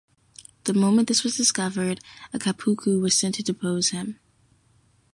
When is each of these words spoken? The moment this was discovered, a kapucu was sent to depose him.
The 0.63 0.73
moment 0.73 1.07
this 1.07 1.23
was 1.23 1.37
discovered, 1.37 1.99
a 2.33 2.39
kapucu 2.39 2.99
was 2.99 3.13
sent 3.13 3.35
to 3.35 3.43
depose 3.43 3.89
him. 3.89 4.19